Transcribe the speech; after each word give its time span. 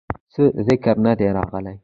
څۀ 0.33 0.43
ذکر 0.67 0.95
نۀ 1.03 1.11
دے 1.19 1.27
راغلے 1.37 1.73